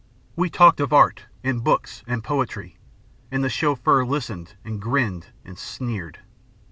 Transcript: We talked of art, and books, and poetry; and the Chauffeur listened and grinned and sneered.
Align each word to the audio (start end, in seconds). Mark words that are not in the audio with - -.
We 0.35 0.49
talked 0.49 0.79
of 0.79 0.91
art, 0.91 1.27
and 1.43 1.63
books, 1.63 2.01
and 2.07 2.23
poetry; 2.23 2.79
and 3.29 3.43
the 3.43 3.49
Chauffeur 3.51 4.03
listened 4.03 4.55
and 4.65 4.81
grinned 4.81 5.27
and 5.45 5.59
sneered. 5.59 6.17